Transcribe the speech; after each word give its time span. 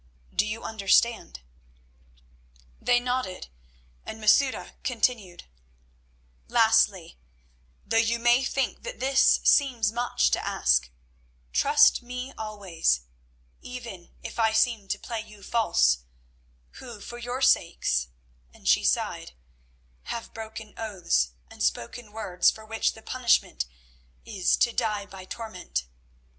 Do 0.33 0.47
you 0.47 0.63
understand?" 0.63 1.41
They 2.81 2.99
nodded, 2.99 3.49
and 4.03 4.19
Masouda 4.19 4.73
continued: 4.83 5.43
"Lastly—though 6.47 7.97
you 7.97 8.17
may 8.17 8.43
think 8.43 8.81
that 8.81 8.99
this 8.99 9.41
seems 9.43 9.91
much 9.91 10.31
to 10.31 10.43
ask—trust 10.43 12.01
me 12.01 12.33
always, 12.35 13.01
even 13.61 14.09
if 14.23 14.39
I 14.39 14.53
seem 14.53 14.87
to 14.87 14.97
play 14.97 15.19
you 15.19 15.43
false, 15.43 15.99
who 16.79 16.99
for 16.99 17.19
your 17.19 17.43
sakes," 17.43 18.07
and 18.51 18.67
she 18.67 18.83
sighed, 18.83 19.33
"have 20.05 20.33
broken 20.33 20.73
oaths 20.79 21.29
and 21.47 21.61
spoken 21.61 22.11
words 22.11 22.49
for 22.49 22.65
which 22.65 22.93
the 22.93 23.03
punishment 23.03 23.67
is 24.25 24.57
to 24.57 24.73
die 24.73 25.05
by 25.05 25.25
torment. 25.25 25.85